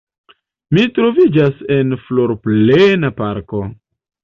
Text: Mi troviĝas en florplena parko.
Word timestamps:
Mi 0.77 0.85
troviĝas 0.95 1.61
en 1.77 1.95
florplena 2.07 3.15
parko. 3.23 3.65